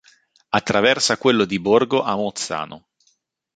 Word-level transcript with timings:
Attraversa 0.49 1.19
quello 1.19 1.45
di 1.45 1.59
Borgo 1.59 2.01
a 2.01 2.15
Mozzano. 2.15 2.85